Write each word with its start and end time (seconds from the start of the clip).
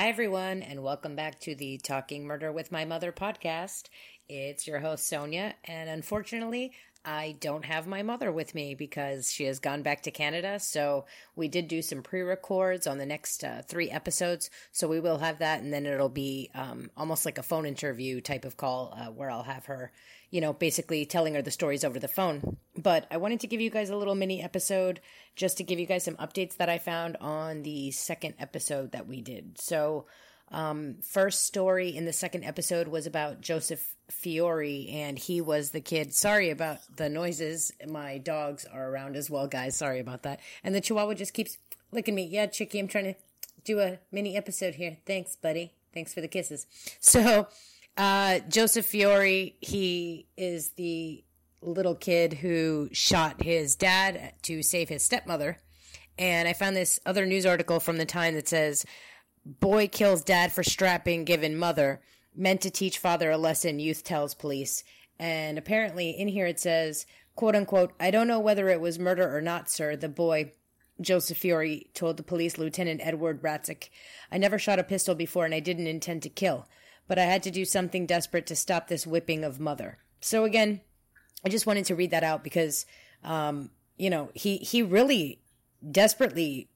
Hi, 0.00 0.08
everyone, 0.08 0.62
and 0.62 0.82
welcome 0.82 1.14
back 1.14 1.38
to 1.40 1.54
the 1.54 1.76
Talking 1.76 2.24
Murder 2.24 2.50
with 2.50 2.72
My 2.72 2.86
Mother 2.86 3.12
podcast. 3.12 3.90
It's 4.30 4.66
your 4.66 4.78
host, 4.78 5.06
Sonia, 5.06 5.56
and 5.66 5.90
unfortunately, 5.90 6.72
I 7.04 7.36
don't 7.40 7.64
have 7.64 7.86
my 7.86 8.02
mother 8.02 8.30
with 8.30 8.54
me 8.54 8.74
because 8.74 9.32
she 9.32 9.44
has 9.44 9.58
gone 9.58 9.82
back 9.82 10.02
to 10.02 10.10
Canada. 10.10 10.60
So 10.60 11.06
we 11.34 11.48
did 11.48 11.66
do 11.66 11.80
some 11.80 12.02
pre 12.02 12.20
records 12.20 12.86
on 12.86 12.98
the 12.98 13.06
next 13.06 13.42
uh, 13.42 13.62
three 13.66 13.90
episodes. 13.90 14.50
So 14.70 14.86
we 14.86 15.00
will 15.00 15.18
have 15.18 15.38
that. 15.38 15.62
And 15.62 15.72
then 15.72 15.86
it'll 15.86 16.10
be 16.10 16.50
um, 16.54 16.90
almost 16.96 17.24
like 17.24 17.38
a 17.38 17.42
phone 17.42 17.64
interview 17.64 18.20
type 18.20 18.44
of 18.44 18.56
call 18.58 18.94
uh, 18.96 19.10
where 19.10 19.30
I'll 19.30 19.44
have 19.44 19.66
her, 19.66 19.92
you 20.30 20.42
know, 20.42 20.52
basically 20.52 21.06
telling 21.06 21.34
her 21.34 21.42
the 21.42 21.50
stories 21.50 21.84
over 21.84 21.98
the 21.98 22.08
phone. 22.08 22.58
But 22.76 23.06
I 23.10 23.16
wanted 23.16 23.40
to 23.40 23.46
give 23.46 23.62
you 23.62 23.70
guys 23.70 23.88
a 23.88 23.96
little 23.96 24.14
mini 24.14 24.42
episode 24.42 25.00
just 25.36 25.56
to 25.56 25.64
give 25.64 25.78
you 25.78 25.86
guys 25.86 26.04
some 26.04 26.16
updates 26.16 26.58
that 26.58 26.68
I 26.68 26.78
found 26.78 27.16
on 27.20 27.62
the 27.62 27.90
second 27.92 28.34
episode 28.38 28.92
that 28.92 29.08
we 29.08 29.22
did. 29.22 29.58
So 29.58 30.04
um, 30.50 30.96
first 31.02 31.44
story 31.46 31.96
in 31.96 32.04
the 32.04 32.12
second 32.12 32.44
episode 32.44 32.88
was 32.88 33.06
about 33.06 33.40
Joseph 33.40 33.94
Fiore, 34.08 34.88
and 34.90 35.18
he 35.18 35.40
was 35.40 35.70
the 35.70 35.80
kid. 35.80 36.12
Sorry 36.12 36.50
about 36.50 36.78
the 36.96 37.08
noises. 37.08 37.72
My 37.86 38.18
dogs 38.18 38.64
are 38.64 38.90
around 38.90 39.16
as 39.16 39.30
well, 39.30 39.46
guys. 39.46 39.76
Sorry 39.76 40.00
about 40.00 40.22
that. 40.24 40.40
And 40.64 40.74
the 40.74 40.80
Chihuahua 40.80 41.14
just 41.14 41.34
keeps 41.34 41.58
licking 41.92 42.14
me. 42.14 42.24
Yeah, 42.24 42.46
Chicky, 42.46 42.78
I'm 42.78 42.88
trying 42.88 43.14
to 43.14 43.14
do 43.64 43.80
a 43.80 43.98
mini 44.10 44.36
episode 44.36 44.74
here. 44.74 44.98
Thanks, 45.06 45.36
buddy. 45.36 45.72
Thanks 45.94 46.12
for 46.12 46.20
the 46.20 46.28
kisses. 46.28 46.66
So, 47.00 47.48
uh, 47.96 48.40
Joseph 48.48 48.86
Fiore, 48.86 49.54
he 49.60 50.26
is 50.36 50.70
the 50.70 51.24
little 51.62 51.94
kid 51.94 52.34
who 52.34 52.88
shot 52.92 53.42
his 53.42 53.74
dad 53.74 54.34
to 54.42 54.62
save 54.62 54.88
his 54.88 55.02
stepmother. 55.02 55.58
And 56.18 56.48
I 56.48 56.52
found 56.52 56.76
this 56.76 57.00
other 57.06 57.26
news 57.26 57.46
article 57.46 57.80
from 57.80 57.96
the 57.96 58.04
time 58.04 58.34
that 58.34 58.48
says 58.48 58.84
Boy 59.44 59.88
kills 59.88 60.22
dad 60.22 60.52
for 60.52 60.62
strapping 60.62 61.24
given 61.24 61.56
mother. 61.56 62.00
Meant 62.34 62.60
to 62.62 62.70
teach 62.70 62.98
father 62.98 63.30
a 63.30 63.38
lesson, 63.38 63.80
youth 63.80 64.04
tells 64.04 64.34
police. 64.34 64.84
And 65.18 65.58
apparently 65.58 66.10
in 66.10 66.28
here 66.28 66.46
it 66.46 66.60
says, 66.60 67.06
quote 67.34 67.56
unquote, 67.56 67.92
I 67.98 68.10
don't 68.10 68.28
know 68.28 68.40
whether 68.40 68.68
it 68.68 68.80
was 68.80 68.98
murder 68.98 69.34
or 69.34 69.40
not, 69.40 69.70
sir. 69.70 69.96
The 69.96 70.08
boy, 70.08 70.52
Joseph 71.00 71.38
Fiore, 71.38 71.86
told 71.94 72.16
the 72.16 72.22
police 72.22 72.58
lieutenant 72.58 73.00
Edward 73.02 73.42
Ratzik. 73.42 73.88
I 74.30 74.38
never 74.38 74.58
shot 74.58 74.78
a 74.78 74.84
pistol 74.84 75.14
before 75.14 75.44
and 75.44 75.54
I 75.54 75.60
didn't 75.60 75.86
intend 75.86 76.22
to 76.22 76.28
kill, 76.28 76.68
but 77.08 77.18
I 77.18 77.24
had 77.24 77.42
to 77.44 77.50
do 77.50 77.64
something 77.64 78.06
desperate 78.06 78.46
to 78.46 78.56
stop 78.56 78.88
this 78.88 79.06
whipping 79.06 79.44
of 79.44 79.58
mother. 79.58 79.98
So 80.20 80.44
again, 80.44 80.80
I 81.44 81.48
just 81.48 81.66
wanted 81.66 81.86
to 81.86 81.94
read 81.94 82.10
that 82.10 82.24
out 82.24 82.44
because, 82.44 82.86
um, 83.24 83.70
you 83.96 84.10
know, 84.10 84.30
he, 84.34 84.58
he 84.58 84.82
really 84.82 85.40
desperately 85.90 86.68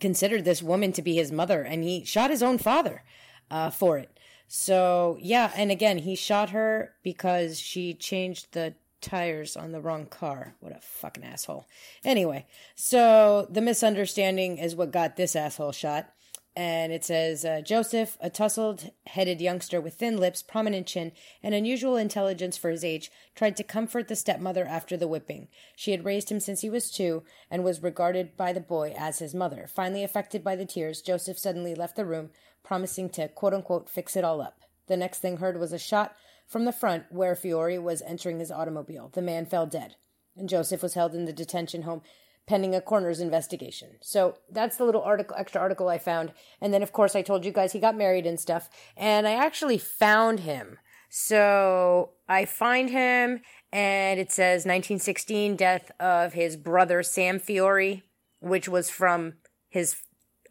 considered 0.00 0.44
this 0.44 0.62
woman 0.62 0.92
to 0.92 1.02
be 1.02 1.14
his 1.14 1.32
mother 1.32 1.62
and 1.62 1.84
he 1.84 2.04
shot 2.04 2.30
his 2.30 2.42
own 2.42 2.58
father 2.58 3.02
uh, 3.50 3.70
for 3.70 3.98
it. 3.98 4.18
So, 4.48 5.16
yeah, 5.20 5.50
and 5.56 5.70
again, 5.70 5.98
he 5.98 6.14
shot 6.14 6.50
her 6.50 6.94
because 7.02 7.58
she 7.58 7.94
changed 7.94 8.52
the 8.52 8.74
tires 9.00 9.56
on 9.56 9.72
the 9.72 9.80
wrong 9.80 10.06
car. 10.06 10.54
What 10.60 10.76
a 10.76 10.80
fucking 10.80 11.24
asshole. 11.24 11.66
Anyway, 12.04 12.46
so 12.74 13.46
the 13.50 13.60
misunderstanding 13.60 14.58
is 14.58 14.76
what 14.76 14.90
got 14.90 15.16
this 15.16 15.34
asshole 15.36 15.72
shot 15.72 16.12
and 16.54 16.92
it 16.92 17.02
says 17.04 17.44
uh, 17.44 17.62
Joseph, 17.62 18.18
a 18.20 18.28
tousled 18.28 18.92
headed 19.06 19.40
youngster 19.40 19.80
with 19.80 19.94
thin 19.94 20.18
lips, 20.18 20.42
prominent 20.42 20.86
chin, 20.86 21.12
and 21.42 21.54
unusual 21.54 21.96
intelligence 21.96 22.58
for 22.58 22.70
his 22.70 22.84
age, 22.84 23.10
tried 23.34 23.56
to 23.56 23.64
comfort 23.64 24.08
the 24.08 24.16
stepmother 24.16 24.66
after 24.66 24.96
the 24.96 25.08
whipping. 25.08 25.48
She 25.74 25.92
had 25.92 26.04
raised 26.04 26.30
him 26.30 26.40
since 26.40 26.60
he 26.60 26.68
was 26.68 26.90
two 26.90 27.22
and 27.50 27.64
was 27.64 27.82
regarded 27.82 28.36
by 28.36 28.52
the 28.52 28.60
boy 28.60 28.94
as 28.98 29.18
his 29.18 29.34
mother. 29.34 29.66
Finally 29.66 30.04
affected 30.04 30.44
by 30.44 30.54
the 30.54 30.66
tears, 30.66 31.00
Joseph 31.00 31.38
suddenly 31.38 31.74
left 31.74 31.96
the 31.96 32.04
room, 32.04 32.30
promising 32.62 33.08
to 33.10 33.28
quote 33.28 33.54
unquote 33.54 33.88
fix 33.88 34.14
it 34.14 34.24
all 34.24 34.42
up. 34.42 34.60
The 34.88 34.96
next 34.96 35.20
thing 35.20 35.38
heard 35.38 35.58
was 35.58 35.72
a 35.72 35.78
shot 35.78 36.14
from 36.46 36.66
the 36.66 36.72
front 36.72 37.04
where 37.08 37.34
Fiore 37.34 37.78
was 37.78 38.02
entering 38.02 38.40
his 38.40 38.50
automobile. 38.50 39.10
The 39.14 39.22
man 39.22 39.46
fell 39.46 39.64
dead, 39.64 39.96
and 40.36 40.50
Joseph 40.50 40.82
was 40.82 40.94
held 40.94 41.14
in 41.14 41.24
the 41.24 41.32
detention 41.32 41.82
home 41.82 42.02
pending 42.46 42.74
a 42.74 42.80
coroner's 42.80 43.20
investigation. 43.20 43.90
So 44.00 44.36
that's 44.50 44.76
the 44.76 44.84
little 44.84 45.02
article, 45.02 45.36
extra 45.38 45.60
article 45.60 45.88
I 45.88 45.98
found. 45.98 46.32
And 46.60 46.72
then, 46.74 46.82
of 46.82 46.92
course, 46.92 47.14
I 47.14 47.22
told 47.22 47.44
you 47.44 47.52
guys 47.52 47.72
he 47.72 47.78
got 47.78 47.96
married 47.96 48.26
and 48.26 48.38
stuff. 48.38 48.68
And 48.96 49.26
I 49.26 49.32
actually 49.32 49.78
found 49.78 50.40
him. 50.40 50.78
So 51.08 52.12
I 52.26 52.46
find 52.46 52.88
him, 52.88 53.42
and 53.70 54.18
it 54.18 54.32
says 54.32 54.60
1916 54.60 55.56
death 55.56 55.90
of 56.00 56.32
his 56.32 56.56
brother 56.56 57.02
Sam 57.02 57.38
Fiore, 57.38 58.02
which 58.40 58.66
was 58.66 58.88
from 58.88 59.34
his 59.68 59.96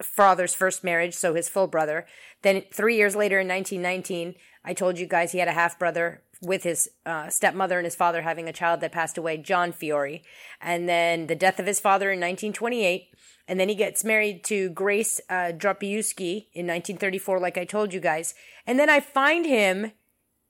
father's 0.03 0.53
first 0.53 0.83
marriage, 0.83 1.15
so 1.15 1.33
his 1.33 1.49
full 1.49 1.65
brother. 1.65 2.05
Then 2.43 2.63
three 2.71 2.95
years 2.95 3.15
later 3.15 3.39
in 3.39 3.47
1919, 3.47 4.35
I 4.63 4.73
told 4.73 4.99
you 4.99 5.07
guys 5.07 5.31
he 5.31 5.39
had 5.39 5.47
a 5.47 5.53
half 5.53 5.79
brother 5.79 6.21
with 6.41 6.63
his 6.63 6.89
uh, 7.05 7.29
stepmother 7.29 7.77
and 7.77 7.85
his 7.85 7.95
father 7.95 8.23
having 8.23 8.49
a 8.49 8.53
child 8.53 8.81
that 8.81 8.91
passed 8.91 9.17
away, 9.17 9.37
John 9.37 9.71
Fiore. 9.71 10.23
And 10.59 10.89
then 10.89 11.27
the 11.27 11.35
death 11.35 11.59
of 11.59 11.67
his 11.67 11.79
father 11.79 12.07
in 12.07 12.19
1928. 12.19 13.09
And 13.47 13.59
then 13.59 13.69
he 13.69 13.75
gets 13.75 14.03
married 14.03 14.43
to 14.45 14.69
Grace 14.69 15.19
uh, 15.29 15.51
Dropiewski 15.53 16.47
in 16.53 16.67
1934, 16.67 17.39
like 17.39 17.57
I 17.57 17.65
told 17.65 17.93
you 17.93 17.99
guys. 17.99 18.33
And 18.65 18.79
then 18.79 18.89
I 18.89 18.99
find 18.99 19.45
him 19.45 19.91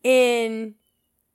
in 0.04 0.76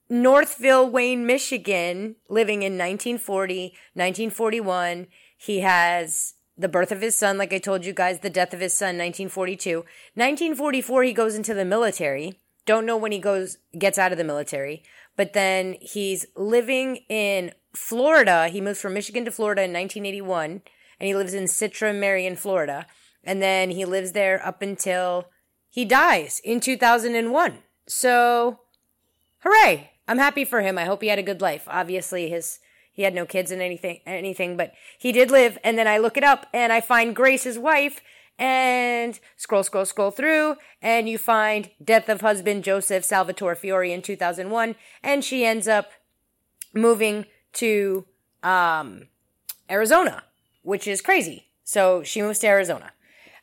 Northville, 0.09 0.89
Wayne, 0.89 1.27
Michigan, 1.27 2.17
living 2.29 2.63
in 2.63 2.75
1940, 2.75 3.75
1941. 3.95 5.07
He 5.37 5.61
has 5.61 6.35
the 6.57 6.69
birth 6.69 6.93
of 6.93 7.03
his 7.03 7.19
son, 7.19 7.37
like 7.37 7.53
I 7.53 7.59
told 7.59 7.85
you 7.85 7.93
guys, 7.93 8.21
the 8.21 8.31
death 8.31 8.55
of 8.55 8.61
his 8.61 8.73
son, 8.73 8.97
1942. 8.97 9.79
1944, 10.15 11.03
he 11.03 11.13
goes 11.13 11.35
into 11.35 11.53
the 11.53 11.65
military. 11.65 12.41
Don't 12.67 12.85
know 12.85 12.97
when 12.97 13.13
he 13.13 13.19
goes, 13.19 13.59
gets 13.79 13.99
out 13.99 14.13
of 14.13 14.19
the 14.19 14.25
military, 14.25 14.83
but 15.17 15.33
then 15.33 15.77
he's 15.81 16.27
living 16.37 16.97
in 17.09 17.53
Florida. 17.75 18.49
He 18.49 18.61
moves 18.61 18.81
from 18.81 18.95
Michigan 18.95 19.25
to 19.25 19.31
Florida 19.31 19.63
in 19.63 19.73
1981 19.73 20.63
and 20.99 21.07
he 21.07 21.15
lives 21.15 21.35
in 21.35 21.45
Citra, 21.45 21.95
Marion, 21.95 22.37
Florida. 22.37 22.87
And 23.23 23.43
then 23.43 23.71
he 23.71 23.85
lives 23.85 24.13
there 24.13 24.45
up 24.45 24.63
until 24.63 25.27
he 25.69 25.85
dies 25.85 26.41
in 26.45 26.61
2001. 26.61 27.59
So, 27.87 28.61
hooray. 29.41 29.91
I'm 30.09 30.19
happy 30.19 30.45
for 30.45 30.63
him. 30.63 30.79
I 30.79 30.85
hope 30.85 31.03
he 31.03 31.09
had 31.09 31.19
a 31.19 31.25
good 31.25 31.41
life. 31.41 31.65
Obviously, 31.67 32.31
his, 32.31 32.61
he 32.93 33.03
had 33.03 33.15
no 33.15 33.27
kids 33.27 33.51
and 33.51 33.61
anything, 33.61 34.01
anything, 34.07 34.57
but 34.57 34.73
he 34.99 35.11
did 35.11 35.31
live. 35.31 35.59
And 35.65 35.77
then 35.77 35.89
I 35.89 35.99
look 35.99 36.17
it 36.17 36.25
up 36.25 36.47
and 36.55 36.73
I 36.73 36.81
find 36.81 37.17
Grace's 37.17 37.59
wife, 37.59 38.01
and 38.39 39.19
scroll, 39.37 39.63
scroll, 39.63 39.85
scroll 39.85 40.11
through, 40.11 40.57
and 40.83 41.09
you 41.09 41.19
find 41.19 41.71
death 41.83 42.09
of 42.09 42.21
husband 42.21 42.65
Joseph 42.65 43.05
Salvatore 43.05 43.55
Fiore 43.55 43.93
in 43.93 44.03
2001, 44.03 44.75
and 45.03 45.25
she 45.25 45.45
ends 45.45 45.67
up 45.67 45.91
moving 46.75 47.27
to 47.55 48.07
um, 48.43 49.09
Arizona, 49.71 50.25
which 50.63 50.87
is 50.87 51.01
crazy. 51.01 51.47
So 51.65 52.03
she 52.03 52.23
moves 52.23 52.39
to 52.41 52.47
Arizona. 52.47 52.93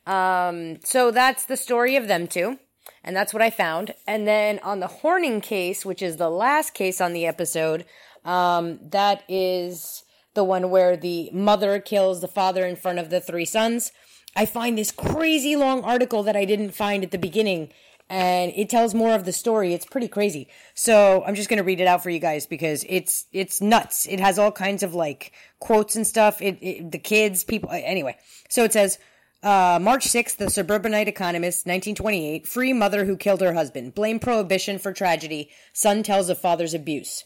Um, 0.06 0.80
so 0.84 1.12
that's 1.12 1.46
the 1.46 1.58
story 1.58 1.96
of 1.96 2.08
them 2.08 2.28
two. 2.28 2.60
And 3.04 3.16
that's 3.16 3.34
what 3.34 3.42
I 3.42 3.50
found. 3.50 3.94
And 4.08 4.28
then 4.28 4.60
on 4.60 4.80
the 4.80 4.88
Horning 4.88 5.42
case, 5.42 5.86
which 5.86 6.02
is 6.02 6.18
the 6.18 6.30
last 6.30 6.74
case 6.74 7.02
on 7.02 7.14
the 7.14 7.25
episode, 7.25 7.86
um, 8.24 8.80
that 8.81 9.24
is 9.28 10.04
the 10.34 10.44
one 10.44 10.70
where 10.70 10.96
the 10.96 11.30
mother 11.34 11.80
kills 11.80 12.22
the 12.22 12.28
father 12.28 12.66
in 12.66 12.75
front 12.75 13.00
of 13.00 13.10
the 13.10 13.22
three 13.22 13.46
sons. 13.46 13.92
I 14.36 14.46
find 14.46 14.78
this 14.78 14.92
crazy 14.92 15.56
long 15.56 15.84
article 15.84 16.24
that 16.24 16.36
I 16.36 16.46
didn't 16.46 16.72
find 16.72 17.04
at 17.04 17.12
the 17.12 17.18
beginning 17.18 17.69
and 18.10 18.52
it 18.56 18.69
tells 18.69 18.94
more 18.94 19.16
of 19.16 19.25
the 19.25 19.31
story. 19.31 19.74
It's 19.74 19.86
pretty 19.86 20.07
crazy. 20.07 20.48
So 20.75 21.24
I'm 21.25 21.36
just 21.36 21.50
to 21.57 21.63
read 21.63 21.80
it 21.80 21.88
out 21.88 22.04
for 22.04 22.10
you 22.10 22.19
guys 22.19 22.46
because 22.46 22.86
it's, 22.88 23.25
it's 23.31 23.62
nuts. 23.62 24.07
It 24.07 24.19
has 24.19 24.38
all 24.38 24.52
kinds 24.52 24.84
of 24.84 24.94
like 24.94 25.31
quotes 25.60 25.96
and 25.96 26.06
stuff. 26.06 26.42
It, 26.42 26.57
it 26.62 26.92
the 26.92 27.00
kids, 27.00 27.44
people, 27.44 27.69
anyway. 27.72 28.18
So 28.50 28.63
it 28.63 28.74
says, 28.74 29.00
uh, 29.42 29.80
March 29.81 30.06
6th, 30.06 30.38
the 30.38 30.50
Suburbanite 30.50 31.07
Economist, 31.07 31.66
1928, 31.66 32.48
free 32.48 32.72
mother 32.72 33.06
who 33.06 33.18
killed 33.18 33.42
her 33.42 33.54
husband. 33.54 33.94
Blame 33.94 34.19
prohibition 34.19 34.80
for 34.80 34.94
tragedy. 34.94 35.50
Son 35.74 36.04
tells 36.04 36.30
of 36.30 36.38
father's 36.38 36.74
abuse. 36.74 37.25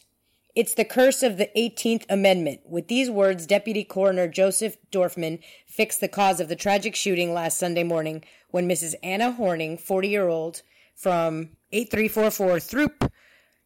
It's 0.58 0.74
the 0.74 0.84
curse 0.84 1.22
of 1.22 1.36
the 1.36 1.48
18th 1.56 2.04
Amendment. 2.10 2.62
With 2.64 2.88
these 2.88 3.08
words, 3.08 3.46
Deputy 3.46 3.84
Coroner 3.84 4.26
Joseph 4.26 4.76
Dorfman 4.90 5.38
fixed 5.68 6.00
the 6.00 6.08
cause 6.08 6.40
of 6.40 6.48
the 6.48 6.56
tragic 6.56 6.96
shooting 6.96 7.32
last 7.32 7.58
Sunday 7.58 7.84
morning 7.84 8.24
when 8.50 8.68
Mrs. 8.68 8.96
Anna 9.00 9.30
Horning, 9.30 9.78
40 9.78 10.08
year 10.08 10.26
old, 10.26 10.62
from 10.96 11.50
8344 11.70 12.58
Throop, 12.58 13.12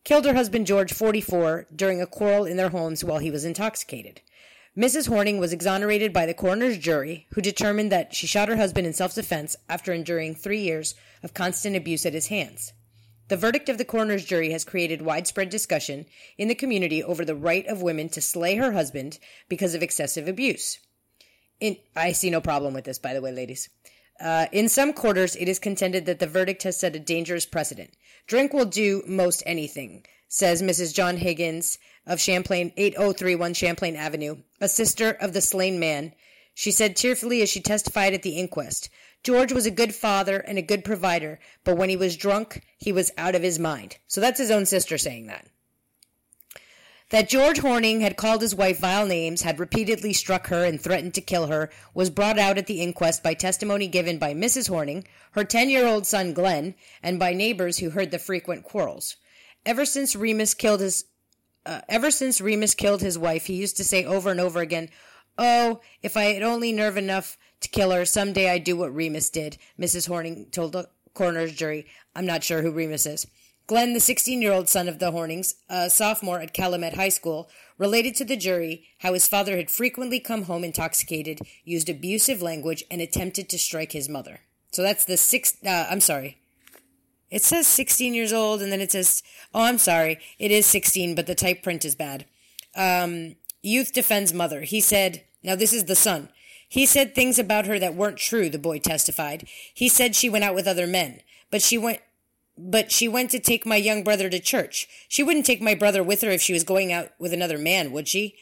killed 0.05 0.27
her 0.27 0.35
husband 0.35 0.67
George, 0.67 0.93
44, 0.93 1.69
during 1.75 2.03
a 2.03 2.07
quarrel 2.07 2.45
in 2.45 2.59
their 2.59 2.69
homes 2.69 3.03
while 3.03 3.21
he 3.21 3.31
was 3.31 3.47
intoxicated. 3.47 4.21
Mrs. 4.77 5.09
Horning 5.09 5.39
was 5.39 5.55
exonerated 5.55 6.13
by 6.13 6.27
the 6.27 6.35
coroner's 6.35 6.77
jury, 6.77 7.27
who 7.31 7.41
determined 7.41 7.91
that 7.91 8.15
she 8.15 8.27
shot 8.27 8.51
her 8.51 8.57
husband 8.57 8.87
in 8.87 8.93
self 8.93 9.15
defense 9.15 9.57
after 9.67 9.95
enduring 9.95 10.35
three 10.35 10.61
years 10.61 10.95
of 11.23 11.33
constant 11.33 11.75
abuse 11.75 12.05
at 12.05 12.13
his 12.13 12.27
hands. 12.27 12.75
The 13.33 13.39
verdict 13.39 13.71
of 13.71 13.79
the 13.79 13.87
coroner's 13.87 14.27
jury 14.27 14.51
has 14.51 14.63
created 14.63 15.01
widespread 15.01 15.49
discussion 15.49 16.05
in 16.37 16.49
the 16.49 16.55
community 16.55 17.03
over 17.03 17.25
the 17.25 17.35
right 17.35 17.67
of 17.67 17.81
women 17.81 18.11
to 18.11 18.21
slay 18.21 18.57
her 18.57 18.73
husband 18.73 19.19
because 19.49 19.75
of 19.75 19.83
excessive 19.83 20.29
abuse. 20.29 20.79
In, 21.59 21.79
I 21.97 22.13
see 22.13 22.29
no 22.29 22.43
problem 22.43 22.75
with 22.75 22.85
this, 22.85 22.99
by 22.99 23.15
the 23.15 23.23
way, 23.23 23.33
ladies. 23.33 23.71
Uh, 24.21 24.49
in 24.53 24.69
some 24.69 24.93
quarters, 24.93 25.35
it 25.37 25.49
is 25.49 25.59
contended 25.59 26.05
that 26.05 26.19
the 26.19 26.27
verdict 26.27 26.65
has 26.65 26.79
set 26.79 26.95
a 26.95 26.99
dangerous 26.99 27.47
precedent. 27.47 27.95
Drink 28.27 28.53
will 28.53 28.67
do 28.67 29.03
most 29.07 29.43
anything, 29.47 30.05
says 30.29 30.61
Mrs. 30.61 30.93
John 30.93 31.17
Higgins 31.17 31.79
of 32.07 32.21
Champlain, 32.21 32.71
8031 32.77 33.55
Champlain 33.55 33.97
Avenue, 33.97 34.43
a 34.61 34.69
sister 34.69 35.17
of 35.23 35.33
the 35.33 35.41
slain 35.41 35.81
man. 35.81 36.13
She 36.55 36.71
said 36.71 36.97
tearfully 36.97 37.43
as 37.43 37.49
she 37.49 37.61
testified 37.61 38.15
at 38.15 38.23
the 38.23 38.39
inquest. 38.39 38.91
George 39.23 39.53
was 39.53 39.67
a 39.67 39.71
good 39.71 39.95
father 39.95 40.39
and 40.39 40.59
a 40.59 40.63
good 40.63 40.85
provider, 40.85 41.39
but 41.65 41.77
when 41.77 41.89
he 41.89 41.97
was 41.97 42.17
drunk, 42.17 42.63
he 42.77 42.93
was 42.93 43.13
out 43.17 43.35
of 43.35 43.43
his 43.43 43.59
mind. 43.59 43.99
So 44.09 44.21
that's 44.21 44.39
his 44.39 44.51
own 44.51 44.67
sister 44.67 44.99
saying 44.99 45.27
that. 45.27 45.47
That 47.11 47.29
George 47.29 47.59
Horning 47.59 48.01
had 48.01 48.17
called 48.17 48.41
his 48.41 48.55
wife 48.55 48.81
vile 48.81 49.07
names, 49.07 49.43
had 49.43 49.61
repeatedly 49.61 50.15
struck 50.15 50.47
her, 50.47 50.65
and 50.65 50.81
threatened 50.81 51.13
to 51.15 51.21
kill 51.21 51.47
her, 51.49 51.71
was 51.93 52.09
brought 52.09 52.39
out 52.39 52.57
at 52.57 52.67
the 52.67 52.81
inquest 52.81 53.23
by 53.23 53.35
testimony 53.35 53.87
given 53.87 54.19
by 54.19 54.33
Mrs. 54.33 54.69
Horning, 54.69 55.05
her 55.33 55.45
10 55.45 55.69
year 55.69 55.87
old 55.87 56.07
son 56.07 56.33
Glenn, 56.33 56.75
and 57.03 57.19
by 57.19 57.35
neighbors 57.35 57.79
who 57.79 57.91
heard 57.91 58.13
the 58.13 58.19
frequent 58.19 58.65
quarrels. 58.65 59.17
Ever 59.67 59.85
since 59.85 60.17
Remus 60.17 60.55
killed 60.55 60.81
his 60.81 61.05
uh, 61.65 61.83
ever 61.89 62.11
since 62.11 62.41
Remus 62.41 62.75
killed 62.75 63.03
his 63.03 63.19
wife, 63.19 63.47
he 63.47 63.55
used 63.55 63.77
to 63.77 63.85
say 63.85 64.05
over 64.05 64.31
and 64.31 64.41
over 64.41 64.61
again, 64.61 64.89
"Oh, 65.39 65.81
if 66.03 66.17
I 66.17 66.25
had 66.25 66.43
only 66.43 66.73
nerve 66.73 66.97
enough 66.97 67.37
to 67.61 67.69
kill 67.69 67.91
her, 67.91 68.05
someday 68.05 68.51
I'd 68.51 68.65
do 68.65 68.77
what 68.77 68.95
Remus 68.95 69.31
did." 69.31 69.59
Mrs. 69.79 70.09
Horning 70.09 70.47
told 70.51 70.73
the 70.73 70.89
coroner's 71.15 71.53
jury. 71.53 71.87
I'm 72.15 72.27
not 72.27 72.45
sure 72.45 72.63
who 72.63 72.73
Remus 72.73 73.07
is. 73.07 73.27
Glenn, 73.67 73.93
the 73.93 74.01
16 74.01 74.43
year 74.43 74.53
old 74.53 74.69
son 74.69 74.89
of 74.89 74.99
the 74.99 75.13
Hornings, 75.13 75.55
a 75.69 75.89
sophomore 75.89 76.41
at 76.41 76.53
Calumet 76.53 76.95
High 76.95 77.09
School, 77.09 77.49
related 77.79 78.15
to 78.17 78.25
the 78.25 78.37
jury 78.37 78.89
how 78.99 79.15
his 79.15 79.29
father 79.29 79.57
had 79.57 79.71
frequently 79.71 80.21
come 80.21 80.45
home 80.45 80.65
intoxicated, 80.65 81.41
used 81.65 81.89
abusive 81.89 82.43
language, 82.43 82.85
and 82.91 83.01
attempted 83.01 83.49
to 83.49 83.59
strike 83.59 83.93
his 83.93 84.09
mother. 84.09 84.41
So 84.73 84.83
that's 84.83 85.05
the 85.05 85.17
six, 85.17 85.57
uh, 85.65 85.87
I'm 85.89 86.01
sorry. 86.01 86.39
It 87.31 87.43
says 87.43 87.67
16 87.67 88.13
years 88.15 88.33
old, 88.33 88.61
and 88.61 88.71
then 88.71 88.81
it 88.81 88.93
says, 88.93 89.23
oh, 89.55 89.63
I'm 89.63 89.79
sorry, 89.79 90.19
it 90.39 90.51
is 90.51 90.67
16, 90.67 91.15
but 91.15 91.27
the 91.27 91.35
type 91.35 91.63
print 91.63 91.85
is 91.85 91.95
bad. 91.95 92.27
Um, 92.75 93.37
youth 93.63 93.93
defends 93.93 94.35
mother. 94.35 94.63
He 94.63 94.81
said, 94.81 95.25
now 95.43 95.55
this 95.55 95.73
is 95.73 95.85
the 95.85 95.95
son. 95.95 96.29
He 96.69 96.87
said 96.87 97.15
things 97.15 97.39
about 97.39 97.67
her 97.67 97.79
that 97.79 97.95
weren't 97.95 98.17
true, 98.17 98.49
the 98.49 98.59
boy 98.59 98.79
testified. 98.79 99.47
He 99.75 99.89
said 99.89 100.15
she 100.15 100.31
went 100.31 100.45
out 100.45 100.55
with 100.55 100.67
other 100.67 100.87
men, 100.87 101.21
but 101.51 101.63
she 101.63 101.77
went, 101.77 102.01
but 102.57 102.91
she 102.91 103.09
went 103.09 103.31
to 103.31 103.39
take 103.39 103.67
my 103.67 103.77
young 103.77 104.03
brother 104.03 104.31
to 104.31 104.41
church. 104.41 104.89
She 105.09 105.23
wouldn't 105.23 105.47
take 105.47 105.61
my 105.61 105.75
brother 105.75 106.03
with 106.03 106.23
her 106.23 106.31
if 106.31 106.41
she 106.41 106.53
was 106.53 106.65
going 106.65 106.93
out 106.93 107.11
with 107.19 107.33
another 107.33 107.59
man, 107.59 107.93
would 107.93 108.09
she? 108.09 108.37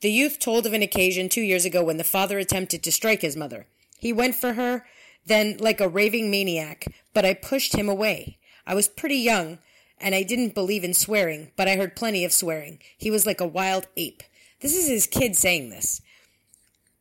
The 0.00 0.10
youth 0.10 0.38
told 0.38 0.66
of 0.66 0.72
an 0.72 0.82
occasion 0.82 1.28
two 1.28 1.42
years 1.42 1.64
ago 1.64 1.84
when 1.84 1.96
the 1.96 2.04
father 2.04 2.38
attempted 2.38 2.82
to 2.82 2.92
strike 2.92 3.22
his 3.22 3.36
mother. 3.36 3.66
He 3.98 4.12
went 4.12 4.34
for 4.34 4.54
her, 4.54 4.86
then 5.26 5.56
like 5.58 5.80
a 5.80 5.88
raving 5.88 6.30
maniac, 6.30 6.86
but 7.12 7.24
I 7.24 7.34
pushed 7.34 7.74
him 7.74 7.88
away. 7.88 8.38
I 8.66 8.74
was 8.74 8.88
pretty 8.88 9.16
young, 9.16 9.58
and 9.98 10.14
I 10.14 10.22
didn't 10.22 10.54
believe 10.54 10.84
in 10.84 10.94
swearing, 10.94 11.52
but 11.56 11.68
I 11.68 11.76
heard 11.76 11.96
plenty 11.96 12.24
of 12.24 12.32
swearing. 12.32 12.80
He 12.96 13.10
was 13.10 13.26
like 13.26 13.40
a 13.40 13.46
wild 13.46 13.86
ape. 13.96 14.22
This 14.64 14.74
is 14.74 14.88
his 14.88 15.06
kid 15.06 15.36
saying 15.36 15.68
this. 15.68 16.00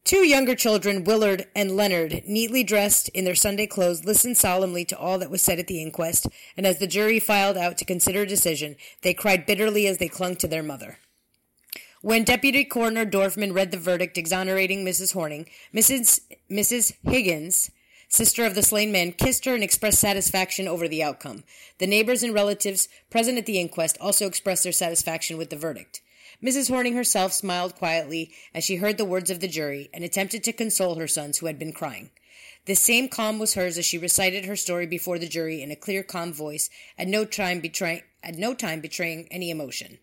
Two 0.03 0.27
younger 0.27 0.53
children, 0.53 1.05
Willard 1.05 1.47
and 1.55 1.77
Leonard, 1.77 2.23
neatly 2.27 2.61
dressed 2.61 3.07
in 3.13 3.23
their 3.23 3.35
Sunday 3.35 3.67
clothes, 3.67 4.03
listened 4.03 4.37
solemnly 4.37 4.83
to 4.83 4.97
all 4.97 5.17
that 5.19 5.29
was 5.31 5.41
said 5.41 5.59
at 5.59 5.67
the 5.67 5.81
inquest, 5.81 6.27
and 6.57 6.67
as 6.67 6.79
the 6.79 6.87
jury 6.87 7.21
filed 7.21 7.55
out 7.55 7.77
to 7.77 7.85
consider 7.85 8.23
a 8.23 8.27
decision, 8.27 8.75
they 9.01 9.13
cried 9.13 9.45
bitterly 9.45 9.87
as 9.87 9.97
they 9.97 10.09
clung 10.09 10.35
to 10.35 10.47
their 10.49 10.61
mother. 10.61 10.97
When 12.01 12.25
Deputy 12.25 12.65
Coroner 12.65 13.05
Dorfman 13.05 13.55
read 13.55 13.71
the 13.71 13.77
verdict 13.77 14.17
exonerating 14.17 14.83
Mrs. 14.83 15.13
Horning, 15.13 15.47
Mrs. 15.73 16.19
Mrs. 16.51 16.91
Higgins, 17.03 17.71
sister 18.09 18.43
of 18.43 18.55
the 18.55 18.61
slain 18.61 18.91
man, 18.91 19.13
kissed 19.13 19.45
her 19.45 19.55
and 19.55 19.63
expressed 19.63 20.01
satisfaction 20.01 20.67
over 20.67 20.89
the 20.89 21.01
outcome. 21.01 21.45
The 21.77 21.87
neighbors 21.87 22.23
and 22.23 22.33
relatives 22.33 22.89
present 23.09 23.37
at 23.37 23.45
the 23.45 23.57
inquest 23.57 23.97
also 24.01 24.27
expressed 24.27 24.63
their 24.63 24.73
satisfaction 24.73 25.37
with 25.37 25.49
the 25.49 25.55
verdict. 25.55 26.01
Mrs. 26.43 26.69
Horning 26.69 26.95
herself 26.95 27.31
smiled 27.31 27.75
quietly 27.75 28.31
as 28.53 28.65
she 28.65 28.75
heard 28.75 28.97
the 28.97 29.05
words 29.05 29.29
of 29.29 29.39
the 29.39 29.47
jury 29.47 29.89
and 29.93 30.03
attempted 30.03 30.43
to 30.43 30.51
console 30.51 30.95
her 30.95 31.07
sons 31.07 31.37
who 31.37 31.45
had 31.45 31.57
been 31.57 31.71
crying. 31.71 32.09
The 32.65 32.75
same 32.75 33.07
calm 33.07 33.39
was 33.39 33.53
hers 33.53 33.77
as 33.77 33.85
she 33.85 33.97
recited 33.97 34.45
her 34.45 34.55
story 34.55 34.85
before 34.85 35.19
the 35.19 35.27
jury 35.27 35.61
in 35.61 35.71
a 35.71 35.75
clear, 35.75 36.03
calm 36.03 36.33
voice, 36.33 36.69
at 36.97 37.07
no 37.07 37.23
time 37.23 37.61
betraying, 37.61 38.03
at 38.21 38.35
no 38.35 38.53
time 38.53 38.81
betraying 38.81 39.27
any 39.31 39.49
emotion. 39.49 39.99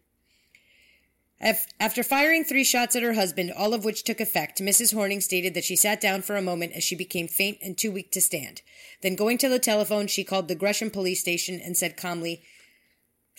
After 1.42 2.02
firing 2.02 2.44
three 2.44 2.64
shots 2.64 2.94
at 2.94 3.02
her 3.02 3.14
husband, 3.14 3.50
all 3.52 3.72
of 3.72 3.82
which 3.82 4.04
took 4.04 4.20
effect, 4.20 4.60
Mrs. 4.60 4.92
Horning 4.92 5.22
stated 5.22 5.54
that 5.54 5.64
she 5.64 5.74
sat 5.74 5.98
down 5.98 6.20
for 6.20 6.36
a 6.36 6.42
moment 6.42 6.74
as 6.74 6.84
she 6.84 6.94
became 6.94 7.28
faint 7.28 7.56
and 7.62 7.78
too 7.78 7.90
weak 7.90 8.12
to 8.12 8.20
stand. 8.20 8.60
Then, 9.00 9.14
going 9.14 9.38
to 9.38 9.48
the 9.48 9.58
telephone, 9.58 10.06
she 10.06 10.22
called 10.22 10.48
the 10.48 10.54
Gresham 10.54 10.90
police 10.90 11.20
station 11.20 11.58
and 11.58 11.78
said 11.78 11.96
calmly, 11.96 12.42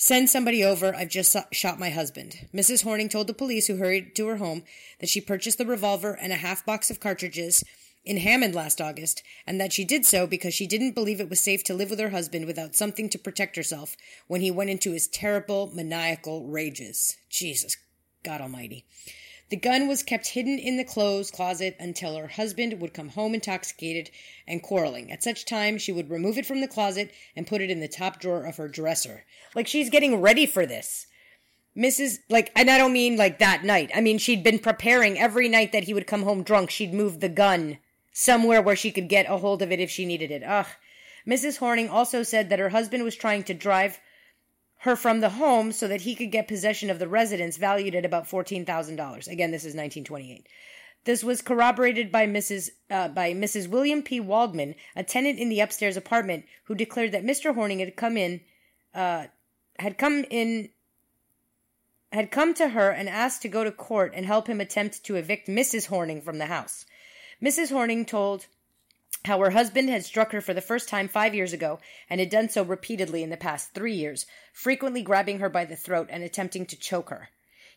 Send 0.04 0.32
somebody 0.32 0.64
over. 0.64 0.96
I've 0.96 1.10
just 1.10 1.36
shot 1.52 1.78
my 1.78 1.92
husband. 1.92 2.48
Mrs. 2.52 2.84
Horning 2.84 3.08
told 3.08 3.28
the 3.28 3.36
police 3.36 3.68
who 3.68 3.78
hurried 3.78 4.16
to 4.16 4.26
her 4.30 4.38
home 4.38 4.64
that 5.00 5.10
she 5.10 5.22
purchased 5.22 5.60
the 5.60 5.66
revolver 5.68 6.18
and 6.20 6.34
a 6.34 6.38
half 6.38 6.66
box 6.66 6.90
of 6.90 7.00
cartridges 7.00 7.64
in 8.04 8.18
Hammond 8.18 8.56
last 8.56 8.82
August, 8.82 9.22
and 9.46 9.62
that 9.62 9.72
she 9.72 9.86
did 9.86 10.04
so 10.04 10.26
because 10.26 10.56
she 10.56 10.66
didn't 10.66 10.96
believe 10.96 11.22
it 11.22 11.30
was 11.30 11.40
safe 11.40 11.64
to 11.66 11.76
live 11.76 11.92
with 11.92 12.00
her 12.00 12.10
husband 12.10 12.48
without 12.48 12.76
something 12.76 13.10
to 13.10 13.20
protect 13.20 13.56
herself 13.56 13.96
when 14.26 14.42
he 14.42 14.50
went 14.50 14.72
into 14.72 14.92
his 14.92 15.08
terrible 15.08 15.70
maniacal 15.72 16.48
rages. 16.48 17.16
Jesus, 17.30 17.78
God 18.24 18.42
Almighty. 18.42 18.86
The 19.52 19.58
gun 19.58 19.90
was 19.90 20.02
kept 20.02 20.28
hidden 20.28 20.58
in 20.58 20.78
the 20.78 20.86
clothes 20.86 21.30
closet 21.30 21.76
until 21.78 22.16
her 22.16 22.30
husband 22.30 22.80
would 22.80 22.94
come 22.94 23.10
home 23.10 23.34
intoxicated 23.34 24.10
and 24.48 24.64
quarreling. 24.64 25.12
At 25.12 25.24
such 25.24 25.44
time, 25.44 25.78
she 25.78 25.92
would 25.92 26.10
remove 26.10 26.38
it 26.38 26.46
from 26.46 26.62
the 26.62 26.70
closet 26.70 27.12
and 27.36 27.46
put 27.46 27.60
it 27.60 27.70
in 27.70 27.82
the 27.82 27.90
top 27.90 28.22
drawer 28.22 28.46
of 28.46 28.56
her 28.56 28.70
dresser. 28.70 29.26
Like 29.54 29.68
she's 29.68 29.90
getting 29.90 30.22
ready 30.22 30.46
for 30.46 30.66
this. 30.66 31.06
Mrs. 31.76 32.20
Like, 32.30 32.50
and 32.56 32.70
I 32.70 32.78
don't 32.78 32.94
mean 32.94 33.18
like 33.18 33.40
that 33.40 33.66
night. 33.66 33.92
I 33.94 34.00
mean, 34.00 34.20
she'd 34.20 34.42
been 34.42 34.58
preparing 34.58 35.20
every 35.20 35.50
night 35.50 35.74
that 35.74 35.84
he 35.84 35.94
would 35.94 36.08
come 36.08 36.24
home 36.24 36.44
drunk. 36.44 36.70
She'd 36.70 36.94
move 36.94 37.20
the 37.20 37.28
gun 37.28 37.80
somewhere 38.14 38.62
where 38.62 38.78
she 38.78 38.92
could 38.92 39.10
get 39.10 39.30
a 39.30 39.36
hold 39.36 39.62
of 39.62 39.70
it 39.70 39.82
if 39.82 39.92
she 39.92 40.06
needed 40.06 40.32
it. 40.32 40.44
Ugh. 40.44 40.68
Mrs. 41.28 41.58
Horning 41.58 41.90
also 41.90 42.24
said 42.24 42.50
that 42.50 42.60
her 42.60 42.70
husband 42.70 43.04
was 43.04 43.18
trying 43.18 43.44
to 43.44 43.54
drive 43.54 44.00
her 44.82 44.96
from 44.96 45.20
the 45.20 45.30
home 45.30 45.72
so 45.72 45.88
that 45.88 46.02
he 46.02 46.16
could 46.16 46.32
get 46.32 46.48
possession 46.48 46.90
of 46.90 46.98
the 46.98 47.08
residence 47.08 47.58
valued 47.58 47.94
at 47.94 48.06
about 48.06 48.28
$14,000. 48.28 49.28
Again, 49.28 49.52
this 49.52 49.62
is 49.62 49.76
1928. 49.76 50.48
This 51.04 51.24
was 51.24 51.42
corroborated 51.42 52.12
by 52.12 52.26
Mrs. 52.26 52.72
Uh, 52.90 53.08
by 53.08 53.34
Mrs. 53.34 53.68
William 53.68 54.04
P. 54.04 54.20
Waldman, 54.20 54.76
a 54.96 55.04
tenant 55.04 55.40
in 55.40 55.50
the 55.50 55.60
upstairs 55.60 55.98
apartment, 55.98 56.46
who 56.66 56.76
declared 56.76 57.12
that 57.12 57.24
Mr. 57.24 57.54
Horning 57.54 57.80
had 57.80 57.96
come 57.96 58.18
in, 58.18 58.42
uh, 58.94 59.26
had 59.80 59.98
come 59.98 60.26
in, 60.30 60.70
had 62.12 62.32
come 62.32 62.54
to 62.56 62.70
her 62.70 62.90
and 62.90 63.10
asked 63.10 63.42
to 63.44 63.50
go 63.50 63.64
to 63.64 63.72
court 63.72 64.14
and 64.16 64.26
help 64.26 64.48
him 64.48 64.62
attempt 64.62 65.04
to 65.06 65.16
evict 65.16 65.48
Mrs. 65.48 65.88
Horning 65.88 66.22
from 66.22 66.38
the 66.38 66.48
house. 66.48 66.86
Mrs. 67.42 67.70
Horning 67.70 68.06
told 68.06 68.48
how 69.26 69.40
her 69.40 69.52
husband 69.52 69.88
had 69.88 70.04
struck 70.04 70.32
her 70.32 70.42
for 70.42 70.54
the 70.54 70.62
first 70.62 70.90
time 70.90 71.08
five 71.08 71.36
years 71.36 71.54
ago 71.54 71.80
and 72.10 72.20
had 72.20 72.30
done 72.30 72.50
so 72.50 72.64
repeatedly 72.64 73.22
in 73.22 73.30
the 73.30 73.38
past 73.38 73.74
three 73.74 73.94
years, 73.94 74.26
frequently 74.52 75.02
grabbing 75.04 75.40
her 75.40 75.50
by 75.50 75.64
the 75.64 75.76
throat 75.76 76.08
and 76.10 76.24
attempting 76.24 76.66
to 76.66 76.76
choke 76.76 77.10
her. 77.10 77.30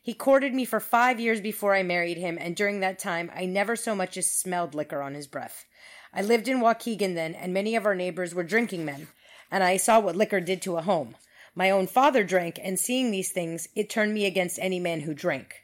He 0.02 0.14
courted 0.14 0.54
me 0.54 0.64
for 0.64 0.80
five 0.80 1.20
years 1.20 1.40
before 1.40 1.74
I 1.74 1.82
married 1.82 2.16
him, 2.16 2.38
and 2.40 2.56
during 2.56 2.80
that 2.80 2.98
time 2.98 3.30
I 3.34 3.44
never 3.44 3.76
so 3.76 3.94
much 3.94 4.16
as 4.16 4.26
smelled 4.26 4.74
liquor 4.74 5.02
on 5.02 5.14
his 5.14 5.26
breath. 5.26 5.66
I 6.12 6.22
lived 6.22 6.48
in 6.48 6.60
Waukegan 6.60 7.14
then, 7.14 7.34
and 7.34 7.52
many 7.52 7.76
of 7.76 7.86
our 7.86 7.94
neighbors 7.94 8.34
were 8.34 8.42
drinking 8.42 8.84
men, 8.84 9.08
and 9.50 9.62
I 9.62 9.76
saw 9.76 10.00
what 10.00 10.16
liquor 10.16 10.40
did 10.40 10.62
to 10.62 10.76
a 10.76 10.82
home. 10.82 11.14
My 11.54 11.70
own 11.70 11.86
father 11.86 12.24
drank, 12.24 12.58
and 12.62 12.78
seeing 12.78 13.10
these 13.10 13.30
things, 13.30 13.68
it 13.74 13.90
turned 13.90 14.14
me 14.14 14.24
against 14.24 14.58
any 14.60 14.80
man 14.80 15.00
who 15.00 15.14
drank. 15.14 15.62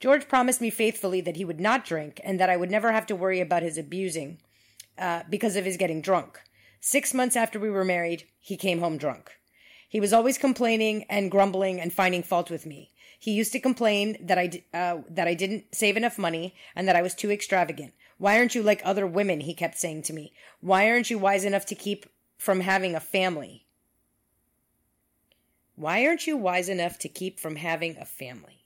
George 0.00 0.28
promised 0.28 0.60
me 0.60 0.70
faithfully 0.70 1.20
that 1.20 1.36
he 1.36 1.44
would 1.44 1.60
not 1.60 1.84
drink, 1.84 2.20
and 2.24 2.40
that 2.40 2.50
I 2.50 2.56
would 2.56 2.70
never 2.70 2.92
have 2.92 3.06
to 3.06 3.16
worry 3.16 3.40
about 3.40 3.62
his 3.62 3.78
abusing 3.78 4.38
uh, 5.02 5.22
because 5.28 5.56
of 5.56 5.64
his 5.64 5.76
getting 5.76 6.00
drunk. 6.00 6.40
Six 6.80 7.12
months 7.12 7.36
after 7.36 7.58
we 7.58 7.70
were 7.70 7.84
married, 7.84 8.24
he 8.38 8.56
came 8.56 8.78
home 8.78 8.96
drunk. 8.96 9.32
He 9.88 10.00
was 10.00 10.12
always 10.12 10.38
complaining 10.38 11.04
and 11.10 11.30
grumbling 11.30 11.80
and 11.80 11.92
finding 11.92 12.22
fault 12.22 12.50
with 12.50 12.64
me. 12.64 12.92
He 13.18 13.32
used 13.32 13.52
to 13.52 13.60
complain 13.60 14.16
that 14.20 14.38
I 14.38 14.62
uh, 14.72 15.02
that 15.10 15.28
I 15.28 15.34
didn't 15.34 15.74
save 15.74 15.96
enough 15.96 16.18
money 16.18 16.54
and 16.74 16.88
that 16.88 16.96
I 16.96 17.02
was 17.02 17.14
too 17.14 17.30
extravagant. 17.30 17.92
Why 18.18 18.38
aren't 18.38 18.54
you 18.54 18.62
like 18.62 18.80
other 18.84 19.06
women? 19.06 19.40
He 19.40 19.54
kept 19.54 19.76
saying 19.78 20.02
to 20.04 20.12
me. 20.12 20.32
Why 20.60 20.88
aren't 20.88 21.10
you 21.10 21.18
wise 21.18 21.44
enough 21.44 21.66
to 21.66 21.74
keep 21.74 22.06
from 22.38 22.60
having 22.60 22.94
a 22.94 23.00
family? 23.00 23.66
Why 25.74 26.06
aren't 26.06 26.26
you 26.26 26.36
wise 26.36 26.68
enough 26.68 26.98
to 27.00 27.08
keep 27.08 27.40
from 27.40 27.56
having 27.56 27.96
a 27.96 28.04
family? 28.04 28.64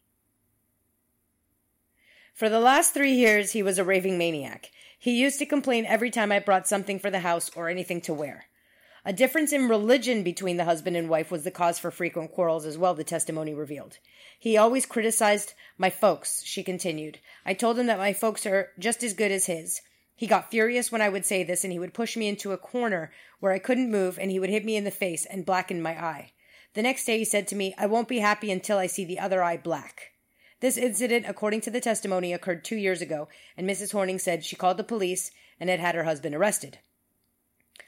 For 2.35 2.51
the 2.51 2.61
last 2.61 2.93
three 2.93 3.15
years, 3.15 3.53
he 3.53 3.63
was 3.63 3.79
a 3.79 3.85
raving 3.85 4.19
maniac. 4.19 4.71
He 5.07 5.21
used 5.21 5.39
to 5.39 5.47
complain 5.47 5.87
every 5.87 6.11
time 6.11 6.33
I 6.33 6.41
brought 6.41 6.67
something 6.67 6.99
for 6.99 7.11
the 7.13 7.21
house 7.21 7.49
or 7.55 7.69
anything 7.69 8.01
to 8.01 8.13
wear. 8.13 8.47
A 9.05 9.13
difference 9.13 9.53
in 9.53 9.69
religion 9.69 10.25
between 10.25 10.57
the 10.57 10.65
husband 10.65 10.97
and 10.97 11.09
wife 11.09 11.31
was 11.31 11.45
the 11.45 11.53
cause 11.53 11.79
for 11.79 11.93
frequent 11.93 12.33
quarrels 12.33 12.67
as 12.67 12.77
well, 12.77 12.93
the 12.93 13.05
testimony 13.05 13.55
revealed. 13.55 13.99
He 14.37 14.57
always 14.57 14.85
criticized 14.85 15.55
my 15.79 15.91
folks, 15.91 16.43
she 16.43 16.65
continued. 16.65 17.21
I 17.45 17.55
told 17.55 17.79
him 17.79 17.87
that 17.87 17.99
my 17.99 18.13
folks 18.13 18.47
are 18.47 18.71
just 18.81 19.05
as 19.05 19.15
good 19.15 19.31
as 19.31 19.47
his. 19.47 19.81
He 20.17 20.27
got 20.27 20.51
furious 20.51 20.91
when 20.91 21.03
I 21.03 21.09
would 21.09 21.25
say 21.25 21.45
this, 21.45 21.63
and 21.63 21.73
he 21.73 21.79
would 21.79 21.95
push 21.95 22.17
me 22.17 22.27
into 22.27 22.51
a 22.51 22.59
corner 22.59 23.13
where 23.39 23.53
I 23.53 23.61
couldn't 23.61 23.93
move, 23.93 24.19
and 24.19 24.33
he 24.33 24.41
would 24.41 24.51
hit 24.51 24.65
me 24.65 24.75
in 24.75 24.83
the 24.83 24.91
face 24.91 25.25
and 25.25 25.47
blacken 25.47 25.81
my 25.81 25.93
eye. 25.93 26.33
The 26.75 26.83
next 26.83 27.05
day 27.05 27.19
he 27.19 27.25
said 27.25 27.47
to 27.47 27.55
me, 27.55 27.77
I 27.79 27.87
won't 27.87 28.09
be 28.09 28.19
happy 28.19 28.51
until 28.51 28.79
I 28.79 28.89
see 28.89 29.05
the 29.05 29.21
other 29.21 29.41
eye 29.41 29.57
black. 29.57 30.16
This 30.61 30.79
incident, 30.79 31.27
according 31.29 31.61
to 31.63 31.71
the 31.71 31.81
testimony, 31.81 32.33
occurred 32.33 32.65
two 32.65 32.77
years 32.77 33.03
ago, 33.03 33.29
and 33.57 33.69
Mrs. 33.69 33.93
Horning 33.93 34.19
said 34.19 34.45
she 34.45 34.57
called 34.57 34.79
the 34.79 34.85
police 34.85 35.31
and 35.61 35.69
had 35.69 35.81
had 35.81 35.95
her 35.95 36.05
husband 36.05 36.35
arrested. 36.35 36.79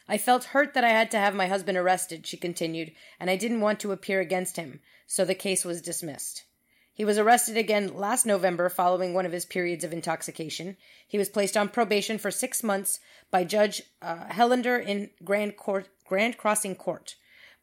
I 0.07 0.19
felt 0.19 0.45
hurt 0.45 0.75
that 0.75 0.85
I 0.85 0.91
had 0.91 1.11
to 1.13 1.19
have 1.19 1.35
my 1.35 1.47
husband 1.47 1.79
arrested, 1.79 2.27
she 2.27 2.37
continued, 2.37 2.93
and 3.19 3.31
I 3.31 3.37
didn't 3.37 3.61
want 3.61 3.81
to 3.81 3.93
appear 3.93 4.21
against 4.21 4.57
him, 4.57 4.81
so 5.07 5.25
the 5.25 5.35
case 5.35 5.65
was 5.65 5.83
dismissed. 5.83 6.45
He 6.93 7.05
was 7.05 7.17
arrested 7.17 7.57
again 7.57 7.95
last 7.95 8.27
November 8.27 8.69
following 8.69 9.15
one 9.15 9.25
of 9.25 9.33
his 9.33 9.45
periods 9.45 9.85
of 9.85 9.93
intoxication. 9.93 10.77
He 11.07 11.17
was 11.17 11.29
placed 11.29 11.57
on 11.57 11.69
probation 11.69 12.19
for 12.19 12.31
six 12.31 12.63
months 12.63 13.01
by 13.31 13.45
Judge 13.45 13.83
uh, 14.03 14.27
Helander 14.31 14.85
in 14.85 15.11
Grand, 15.23 15.57
Court, 15.57 15.89
Grand 16.05 16.37
Crossing 16.37 16.75
Court. 16.75 17.15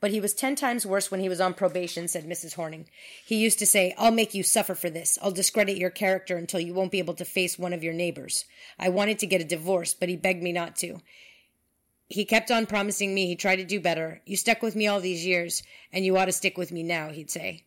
But 0.05 0.11
he 0.11 0.21
was 0.21 0.35
ten 0.35 0.55
times 0.55 0.85
worse 0.85 1.09
when 1.09 1.19
he 1.19 1.29
was 1.29 1.41
on 1.41 1.55
probation, 1.55 2.07
said 2.07 2.29
Mrs. 2.29 2.53
Horning. 2.53 2.85
He 3.25 3.37
used 3.37 3.57
to 3.57 3.65
say, 3.65 3.95
I'll 3.97 4.11
make 4.11 4.35
you 4.35 4.43
suffer 4.43 4.75
for 4.75 4.87
this. 4.87 5.17
I'll 5.19 5.31
discredit 5.31 5.77
your 5.79 5.89
character 5.89 6.37
until 6.37 6.59
you 6.59 6.75
won't 6.75 6.91
be 6.91 6.99
able 6.99 7.15
to 7.15 7.25
face 7.25 7.57
one 7.57 7.73
of 7.73 7.83
your 7.83 7.91
neighbors. 7.91 8.45
I 8.77 8.87
wanted 8.89 9.17
to 9.17 9.25
get 9.25 9.41
a 9.41 9.45
divorce, 9.45 9.95
but 9.95 10.07
he 10.07 10.15
begged 10.15 10.43
me 10.43 10.51
not 10.51 10.75
to. 10.75 11.01
He 12.07 12.23
kept 12.23 12.51
on 12.51 12.67
promising 12.67 13.15
me 13.15 13.25
he'd 13.25 13.39
try 13.39 13.55
to 13.55 13.65
do 13.65 13.79
better. 13.79 14.21
You 14.27 14.37
stuck 14.37 14.61
with 14.61 14.75
me 14.75 14.85
all 14.85 14.99
these 14.99 15.25
years, 15.25 15.63
and 15.91 16.05
you 16.05 16.15
ought 16.19 16.25
to 16.25 16.31
stick 16.33 16.55
with 16.55 16.71
me 16.71 16.83
now, 16.83 17.09
he'd 17.09 17.31
say. 17.31 17.63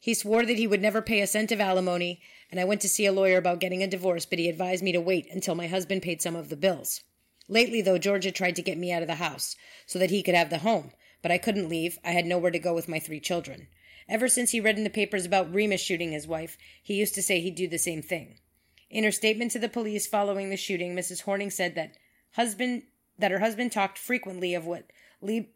He 0.00 0.14
swore 0.14 0.44
that 0.44 0.58
he 0.58 0.66
would 0.66 0.82
never 0.82 1.00
pay 1.00 1.20
a 1.20 1.28
cent 1.28 1.52
of 1.52 1.60
alimony, 1.60 2.20
and 2.50 2.58
I 2.58 2.64
went 2.64 2.80
to 2.80 2.88
see 2.88 3.06
a 3.06 3.12
lawyer 3.12 3.38
about 3.38 3.60
getting 3.60 3.84
a 3.84 3.86
divorce, 3.86 4.26
but 4.26 4.40
he 4.40 4.48
advised 4.48 4.82
me 4.82 4.90
to 4.90 5.00
wait 5.00 5.28
until 5.30 5.54
my 5.54 5.68
husband 5.68 6.02
paid 6.02 6.22
some 6.22 6.34
of 6.34 6.48
the 6.48 6.56
bills. 6.56 7.04
Lately, 7.46 7.82
though, 7.82 7.98
Georgia 7.98 8.32
tried 8.32 8.56
to 8.56 8.62
get 8.62 8.78
me 8.78 8.90
out 8.90 9.02
of 9.02 9.08
the 9.08 9.14
house 9.14 9.54
so 9.86 10.00
that 10.00 10.10
he 10.10 10.24
could 10.24 10.34
have 10.34 10.50
the 10.50 10.58
home, 10.58 10.90
but 11.22 11.30
I 11.30 11.38
couldn't 11.38 11.68
leave. 11.68 11.98
I 12.04 12.12
had 12.12 12.26
nowhere 12.26 12.50
to 12.50 12.58
go 12.58 12.74
with 12.74 12.88
my 12.88 12.98
three 12.98 13.20
children. 13.20 13.68
Ever 14.08 14.28
since 14.28 14.52
he 14.52 14.60
read 14.60 14.78
in 14.78 14.84
the 14.84 14.90
papers 14.90 15.26
about 15.26 15.52
Remus 15.52 15.80
shooting 15.80 16.12
his 16.12 16.26
wife, 16.26 16.56
he 16.82 16.94
used 16.94 17.14
to 17.14 17.22
say 17.22 17.40
he'd 17.40 17.54
do 17.54 17.68
the 17.68 17.78
same 17.78 18.02
thing. 18.02 18.38
In 18.90 19.04
her 19.04 19.12
statement 19.12 19.52
to 19.52 19.58
the 19.58 19.68
police 19.68 20.06
following 20.06 20.48
the 20.48 20.56
shooting, 20.56 20.94
Mrs. 20.94 21.22
Horning 21.22 21.50
said 21.50 21.74
that 21.74 21.96
husband 22.32 22.84
that 23.18 23.30
her 23.30 23.40
husband 23.40 23.72
talked 23.72 23.98
frequently 23.98 24.54
of 24.54 24.64
what 24.64 24.90
Lieb, 25.20 25.48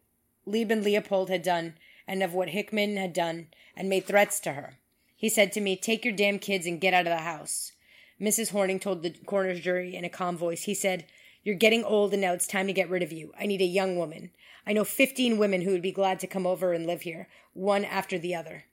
Lieb 0.45 0.69
and 0.69 0.83
Leopold 0.83 1.29
had 1.29 1.41
done 1.41 1.75
and 2.07 2.21
of 2.21 2.33
what 2.33 2.49
Hickman 2.49 2.97
had 2.97 3.13
done 3.13 3.47
and 3.75 3.89
made 3.89 4.05
threats 4.05 4.39
to 4.41 4.53
her. 4.53 4.77
He 5.15 5.29
said 5.29 5.53
to 5.53 5.61
me, 5.61 5.77
Take 5.77 6.03
your 6.03 6.13
damn 6.13 6.39
kids 6.39 6.67
and 6.67 6.81
get 6.81 6.93
out 6.93 7.07
of 7.07 7.13
the 7.13 7.23
house. 7.23 7.71
Mrs. 8.19 8.51
Horning 8.51 8.79
told 8.79 9.01
the 9.01 9.11
coroner's 9.25 9.61
jury 9.61 9.95
in 9.95 10.03
a 10.03 10.09
calm 10.09 10.37
voice, 10.37 10.63
He 10.63 10.73
said, 10.73 11.05
You're 11.43 11.55
getting 11.55 11.83
old 11.83 12.13
and 12.13 12.21
now 12.21 12.33
it's 12.33 12.47
time 12.47 12.67
to 12.67 12.73
get 12.73 12.89
rid 12.89 13.03
of 13.03 13.11
you. 13.11 13.33
I 13.37 13.45
need 13.45 13.61
a 13.61 13.65
young 13.65 13.97
woman. 13.97 14.31
I 14.65 14.71
know 14.71 14.85
15 14.85 15.37
women 15.37 15.61
who 15.61 15.71
would 15.71 15.81
be 15.81 15.91
glad 15.91 16.19
to 16.21 16.27
come 16.27 16.47
over 16.47 16.71
and 16.71 16.87
live 16.87 17.01
here, 17.01 17.27
one 17.53 17.83
after 17.83 18.17
the 18.17 18.33
other. 18.33 18.63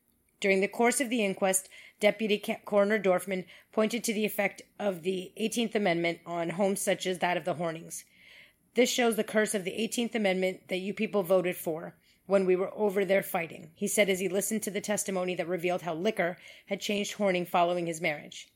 During 0.41 0.61
the 0.61 0.69
course 0.69 1.01
of 1.01 1.11
the 1.11 1.25
inquest, 1.25 1.69
Deputy 1.99 2.43
Coroner 2.65 2.99
Dorfman 2.99 3.45
pointed 3.73 4.05
to 4.05 4.15
the 4.15 4.25
effect 4.25 4.63
of 4.79 5.03
the 5.03 5.33
18th 5.39 5.75
Amendment 5.75 6.21
on 6.25 6.51
homes 6.51 6.81
such 6.81 7.07
as 7.07 7.19
that 7.19 7.37
of 7.37 7.45
the 7.45 7.55
Hornings. 7.55 8.05
This 8.75 8.89
shows 8.89 9.17
the 9.17 9.25
curse 9.25 9.55
of 9.55 9.65
the 9.65 9.73
18th 9.73 10.15
Amendment 10.15 10.69
that 10.69 10.79
you 10.79 10.95
people 10.95 11.25
voted 11.25 11.57
for 11.57 11.95
when 12.27 12.47
we 12.47 12.55
were 12.55 12.73
over 12.75 13.05
there 13.05 13.25
fighting, 13.25 13.73
he 13.75 13.89
said 13.89 14.09
as 14.09 14.21
he 14.21 14.29
listened 14.29 14.63
to 14.63 14.71
the 14.71 14.81
testimony 14.81 15.35
that 15.35 15.49
revealed 15.49 15.83
how 15.83 15.95
liquor 15.95 16.39
had 16.67 16.81
changed 16.81 17.15
Horning 17.15 17.45
following 17.45 17.87
his 17.87 18.01
marriage. 18.01 18.49